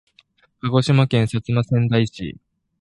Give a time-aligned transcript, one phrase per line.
[0.61, 2.35] 鹿児島県薩摩川内市